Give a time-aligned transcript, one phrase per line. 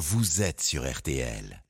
[0.00, 1.62] vous êtes sur RTL.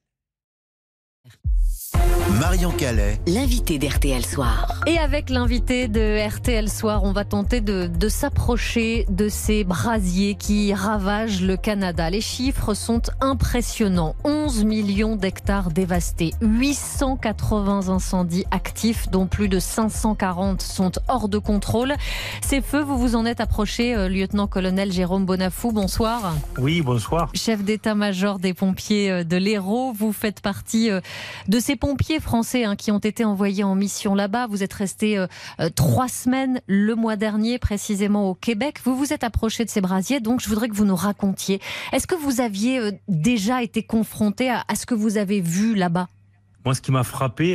[2.38, 3.21] Marion Calais.
[3.26, 4.80] L'invité d'RTL Soir.
[4.87, 10.37] Et avec l'invité de RTL Soir, on va tenter de, de s'approcher de ces brasiers
[10.37, 12.08] qui ravagent le Canada.
[12.08, 14.15] Les chiffres sont impressionnants.
[14.24, 21.95] 11 millions d'hectares dévastés, 880 incendies actifs, dont plus de 540 sont hors de contrôle.
[22.43, 25.73] Ces feux, vous vous en êtes approché, euh, lieutenant-colonel Jérôme Bonafou.
[25.73, 26.34] Bonsoir.
[26.59, 27.30] Oui, bonsoir.
[27.34, 31.01] Chef d'état-major des pompiers euh, de l'Hérault, vous faites partie euh,
[31.48, 34.47] de ces pompiers français hein, qui ont été envoyés en mission là-bas.
[34.47, 35.27] Vous êtes resté euh,
[35.59, 38.79] euh, trois semaines le mois dernier, précisément au Québec.
[38.84, 41.61] Vous vous êtes approché de ces brasiers, donc je voudrais que vous nous racontiez.
[41.93, 46.09] Est-ce que vous aviez euh, déjà été confronté à, ce que vous avez vu là-bas?
[46.65, 47.55] Moi, ce qui m'a frappé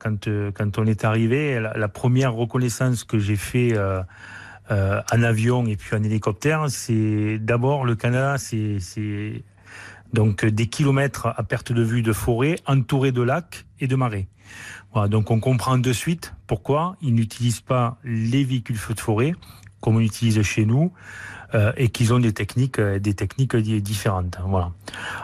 [0.00, 3.78] quand, on est arrivé, la, première reconnaissance que j'ai fait
[4.70, 8.80] en avion et puis en hélicoptère, c'est d'abord le Canada, c'est
[10.16, 13.94] donc euh, des kilomètres à perte de vue de forêt, entourés de lacs et de
[13.94, 14.26] marais.
[14.92, 19.34] Voilà, donc on comprend de suite pourquoi ils n'utilisent pas les véhicules feux de forêt
[19.80, 20.92] comme on utilise chez nous
[21.54, 24.38] euh, et qu'ils ont des techniques, euh, des techniques différentes.
[24.44, 24.72] Voilà.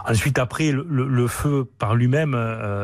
[0.06, 2.36] Ensuite, après, le, feu par lui-même,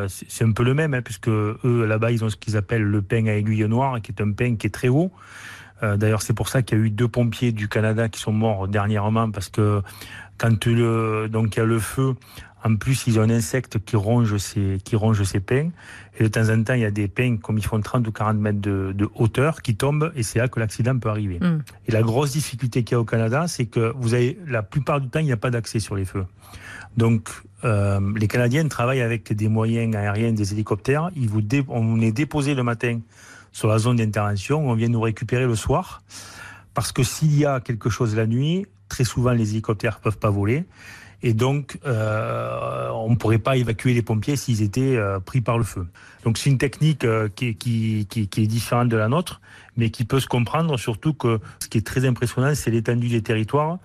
[0.08, 3.02] c'est un peu le même, hein, puisque eux là-bas, ils ont ce qu'ils appellent le
[3.02, 5.12] pain à aiguille noire, qui est un pain qui est très haut.
[5.80, 8.66] D'ailleurs, c'est pour ça qu'il y a eu deux pompiers du Canada qui sont morts
[8.66, 9.80] dernièrement parce que
[10.38, 12.14] quand le, donc il y a le feu,
[12.64, 15.70] en plus, ils ont un insecte qui ronge ces, qui ronge pins.
[16.18, 18.12] Et de temps en temps, il y a des pins, comme ils font 30 ou
[18.12, 21.38] 40 mètres de, hauteur, qui tombent, et c'est là que l'accident peut arriver.
[21.38, 21.62] Mm.
[21.86, 25.00] Et la grosse difficulté qu'il y a au Canada, c'est que vous avez, la plupart
[25.00, 26.26] du temps, il n'y a pas d'accès sur les feux.
[26.96, 27.28] Donc,
[27.64, 31.10] euh, les Canadiens travaillent avec des moyens aériens, des hélicoptères.
[31.14, 33.00] Ils vous on est déposé le matin
[33.52, 36.02] sur la zone d'intervention, on vient nous récupérer le soir.
[36.74, 40.18] Parce que s'il y a quelque chose la nuit, très souvent les hélicoptères ne peuvent
[40.18, 40.64] pas voler.
[41.22, 45.58] Et donc, euh, on ne pourrait pas évacuer les pompiers s'ils étaient euh, pris par
[45.58, 45.86] le feu.
[46.24, 49.40] Donc, c'est une technique euh, qui, est différente de la nôtre,
[49.76, 53.22] mais qui peut se comprendre, surtout que ce qui est très impressionnant, c'est l'étendue des
[53.22, 53.78] territoires.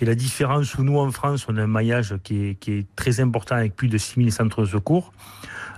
[0.00, 2.86] Et la différence où nous, en France, on a un maillage qui est, qui est
[2.96, 5.12] très important avec plus de 6000 centres de secours.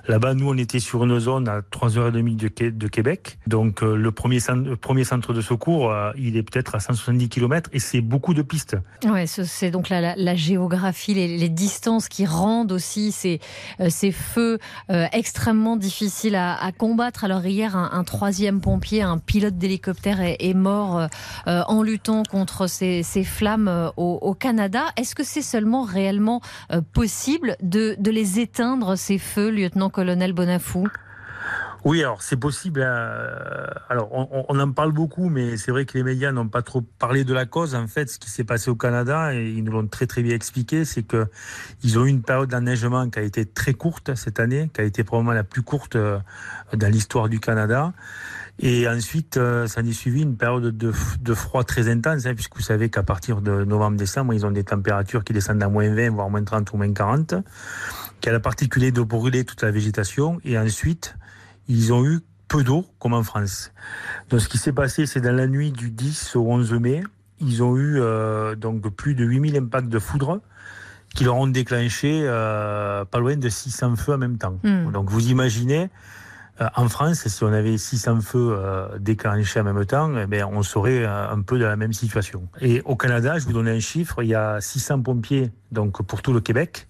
[0.08, 3.38] Là-bas, nous, on était sur une zone à 3h30 de, de Québec.
[3.48, 7.28] Donc, euh, le, premier centre, premier centre de secours, euh, il est peut-être à 170
[7.28, 8.76] km et c'est beaucoup de pistes.
[9.04, 13.40] Ouais, c'est donc la, géographie, les, distances qui rendent aussi ces,
[13.80, 14.58] euh, ces feux
[14.88, 17.24] extrêmement difficiles à, combattre.
[17.24, 21.08] Alors, hier, un, troisième pompier, un pilote d'hélicoptère est, mort
[21.46, 24.84] en luttant contre ces, flammes au, au Canada.
[24.96, 26.40] Est-ce que c'est seulement réellement
[26.92, 30.86] possible de, de les éteindre, ces feux, lieutenant colonel Bonafou
[31.84, 32.82] oui, alors c'est possible.
[32.84, 36.80] Euh, alors on, en parle beaucoup, mais c'est vrai que les médias n'ont pas trop
[36.80, 37.76] parlé de la cause.
[37.76, 40.34] En fait, ce qui s'est passé au Canada, et ils nous l'ont très très bien
[40.34, 41.28] expliqué, c'est que
[41.84, 44.84] ils ont eu une période d'enneigement qui a été très courte cette année, qui a
[44.84, 46.18] été probablement la plus courte euh,
[46.74, 47.92] dans l'histoire du Canada.
[48.58, 52.62] Et ensuite, euh, ça a suivi une période de, froid très intense, hein, puisque vous
[52.62, 56.30] savez qu'à partir de novembre-décembre, ils ont des températures qui descendent à moins 20, voire
[56.30, 57.36] moins 30 ou moins 40
[58.20, 60.38] qui a la particularité de brûler toute la végétation.
[60.44, 61.16] Et ensuite,
[61.68, 63.72] ils ont eu peu d'eau, comme en France.
[64.30, 67.02] Donc, ce qui s'est passé, c'est dans la nuit du 10 au 11 mai,
[67.40, 70.40] ils ont eu euh, donc plus de 8000 impacts de foudre
[71.14, 74.58] qui leur ont déclenché euh, pas loin de 600 feux en même temps.
[74.62, 74.92] Hmm.
[74.92, 75.90] Donc, vous imaginez,
[76.60, 78.58] euh, en France, si on avait 600 feux
[79.00, 82.48] déclenchés en même temps, eh bien, on serait un peu dans la même situation.
[82.60, 86.22] Et au Canada, je vous donne un chiffre, il y a 600 pompiers donc pour
[86.22, 86.86] tout le Québec.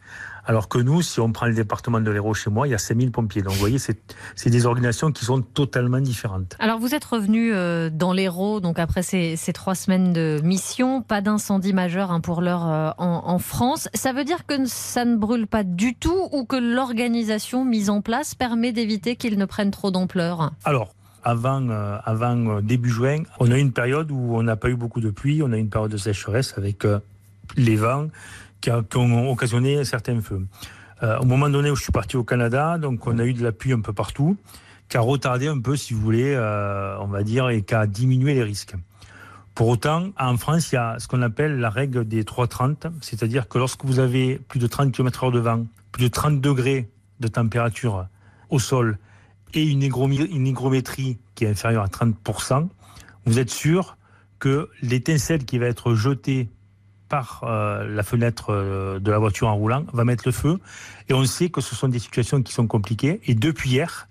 [0.47, 2.79] Alors que nous, si on prend le département de l'Hérault chez moi, il y a
[2.79, 3.43] 5000 pompiers.
[3.43, 6.57] Donc vous voyez, c'est des organisations qui sont totalement différentes.
[6.61, 11.21] Alors vous êtes revenu euh, dans l'Hérault, donc après ces, trois semaines de mission, pas
[11.21, 13.89] d'incendie majeur hein, pour l'heure euh, en, France.
[13.93, 18.01] Ça veut dire que ça ne brûle pas du tout ou que l'organisation mise en
[18.01, 20.53] place permet d'éviter qu'ils ne prennent trop d'ampleur?
[20.65, 24.71] Alors, avant, euh, avant début juin, on a eu une période où on n'a pas
[24.71, 26.87] eu beaucoup de pluie, on a eu une période de sécheresse avec
[27.57, 28.07] les vents
[28.91, 30.47] qui, ont occasionné certains feux.
[31.03, 33.43] Euh, au moment donné où je suis parti au Canada, donc on a eu de
[33.43, 34.37] la pluie un peu partout,
[34.89, 37.87] qui a retardé un peu, si vous voulez, euh, on va dire, et qui a
[37.87, 38.75] diminué les risques.
[39.55, 43.49] Pour autant, en France, il y a ce qu'on appelle la règle des 3,30, c'est-à-dire
[43.49, 47.29] que lorsque vous avez plus de 30 km/h de vent, plus de 30 degrés de
[47.29, 48.07] température
[48.51, 48.99] au sol
[49.55, 52.69] et une, une hygrométrie qui est inférieure à 30%,
[53.25, 53.97] vous êtes sûr
[54.39, 56.49] que l'étincelle qui va être jetée
[57.09, 60.59] par euh, la fenêtre euh, de la voiture en roulant va mettre le feu.
[61.09, 63.21] Et on sait que ce sont des situations qui sont compliquées.
[63.27, 64.09] Et depuis hier,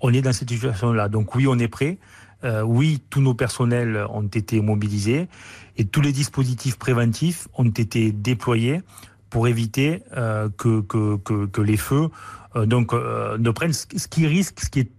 [0.00, 1.08] on est dans cette situation-là.
[1.08, 1.98] Donc oui, on est prêt.
[2.44, 5.28] Euh, oui, tous nos personnels ont été mobilisés
[5.76, 8.82] et tous les dispositifs préventifs ont été déployés
[9.30, 12.08] pour éviter que, que, que, les feux
[12.54, 14.90] donc, ne prennent ce qui risque, ce qui est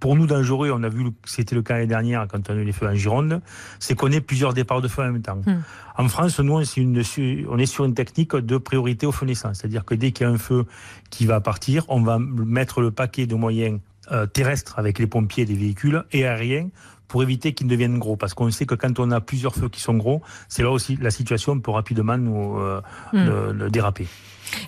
[0.00, 2.56] pour nous dangereux, on a vu que c'était le cas l'année dernière quand on a
[2.56, 3.40] eu les feux en Gironde,
[3.78, 5.40] c'est qu'on ait plusieurs départs de feu en même temps.
[5.44, 5.62] Hmm.
[5.96, 7.02] En France, nous, on est, une,
[7.48, 9.52] on est, sur une technique de priorité au feu naissant.
[9.54, 10.64] C'est-à-dire que dès qu'il y a un feu
[11.10, 13.80] qui va partir, on va mettre le paquet de moyens
[14.12, 16.68] euh, terrestres avec les pompiers des véhicules et aériens
[17.06, 18.16] pour éviter qu'ils deviennent gros.
[18.16, 20.96] Parce qu'on sait que quand on a plusieurs feux qui sont gros, c'est là aussi
[21.00, 22.80] la situation peut rapidement nous euh,
[23.12, 23.68] hmm.
[23.70, 24.06] déraper.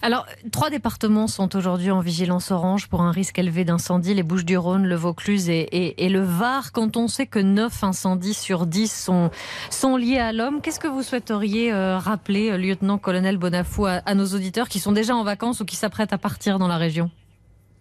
[0.03, 4.87] Alors, trois départements sont aujourd'hui en vigilance orange pour un risque élevé d'incendie, les Bouches-du-Rhône,
[4.87, 6.73] le Vaucluse et, le Var.
[6.73, 9.31] Quand on sait que 9 incendies sur 10 sont,
[9.71, 14.27] sont liés à l'homme, qu'est-ce que vous souhaiteriez euh, rappeler, euh, lieutenant-colonel Bonafou, à, nos
[14.27, 17.11] auditeurs qui sont déjà en vacances ou qui s'apprêtent à partir dans la région?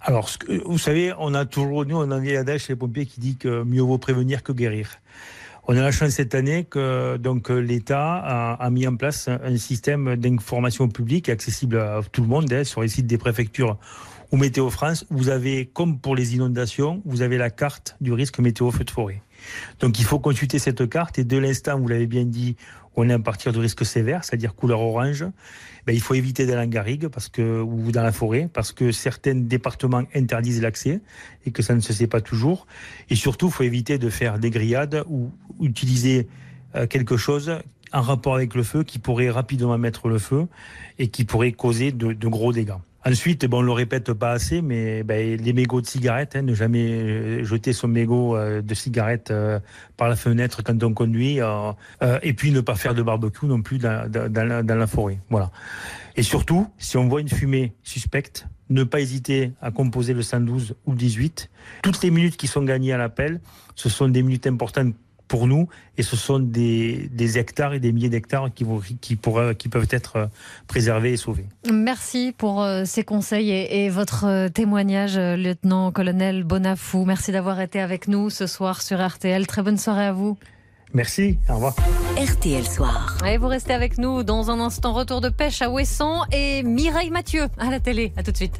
[0.01, 0.29] Alors,
[0.65, 3.19] vous savez, on a toujours, nous, on a un vieil adage chez les pompiers qui
[3.19, 5.01] dit que mieux vaut prévenir que guérir.
[5.67, 10.15] On a la chance cette année que donc l'État a, mis en place un système
[10.15, 13.77] d'information publique accessible à tout le monde hein, sur les sites des préfectures
[14.31, 15.05] ou Météo France.
[15.09, 18.91] Vous avez, comme pour les inondations, vous avez la carte du risque météo feu de
[18.91, 19.21] forêt.
[19.79, 22.55] Donc il faut consulter cette carte et de l'instant, vous l'avez bien dit,
[22.95, 25.25] on est à partir de risque sévère, c'est-à-dire couleur orange.
[25.85, 28.91] Ben, il faut éviter d'aller en garrigue parce que, ou dans la forêt, parce que
[28.91, 31.01] certains départements interdisent l'accès
[31.45, 32.67] et que ça ne se sait pas toujours.
[33.09, 35.31] Et surtout, il faut éviter de faire des grillades ou
[35.61, 36.27] utiliser
[36.75, 37.59] euh, quelque chose
[37.91, 40.47] en rapport avec le feu qui pourrait rapidement mettre le feu
[40.97, 42.73] et qui pourrait causer de, gros dégâts.
[43.05, 46.53] Ensuite, bon, on le répète pas assez, mais ben, les mégots de cigarettes, hein, ne
[46.53, 49.33] jamais euh, jeter son mégot euh, de cigarette
[49.97, 51.39] par la fenêtre quand on conduit,
[52.21, 55.19] et puis ne pas faire de barbecue non plus dans, dans la forêt.
[55.29, 55.51] Voilà.
[56.15, 60.75] Et surtout, si on voit une fumée suspecte, ne pas hésiter à composer le 112
[60.85, 61.49] ou le 18.
[61.81, 63.41] Toutes les minutes qui sont gagnées à l'appel,
[63.75, 64.93] ce sont des minutes importantes
[65.29, 68.65] pour nous et ce sont des, hectares et des milliers d'hectares qui,
[68.99, 69.17] qui,
[69.57, 70.25] qui peuvent être euh,
[70.67, 71.45] préservés et sauvés.
[71.71, 77.05] Merci pour euh, ces conseils et, et votre euh, témoignage, lieutenant-colonel Bonafou.
[77.05, 79.47] Merci d'avoir été avec nous ce soir sur RTL.
[79.47, 80.37] Très bonne soirée à vous.
[80.93, 81.75] Merci, au revoir.
[82.17, 83.17] RTL Soir.
[83.23, 84.93] Et vous restez avec nous dans un instant.
[84.93, 88.11] Retour de pêche à Ouessant et Mireille Mathieu à la télé.
[88.17, 88.59] À tout de suite.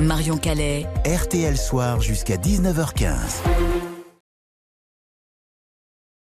[0.00, 0.86] Marion Calais.
[1.06, 3.85] RTL Soir jusqu'à 19h15.